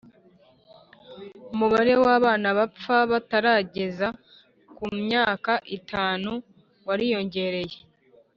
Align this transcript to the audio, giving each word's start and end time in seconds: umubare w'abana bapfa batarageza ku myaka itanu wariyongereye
umubare 1.53 1.93
w'abana 2.03 2.47
bapfa 2.57 2.97
batarageza 3.11 4.07
ku 4.77 4.85
myaka 5.03 5.53
itanu 5.77 6.31
wariyongereye 6.87 7.77